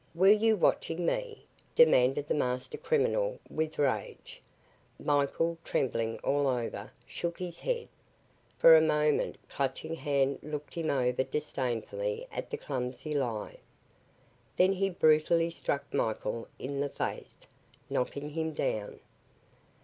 [0.15, 1.45] "Were you watching me?"
[1.75, 4.41] demanded the master criminal, with rage.
[4.99, 7.87] Michael, trembling all over, shook his head.
[8.57, 13.57] For a moment Clutching Hand looked him over disdainfully at the clumsy lie.
[14.57, 17.45] Then he brutally struck Michael in the face,
[17.87, 19.01] knocking him down.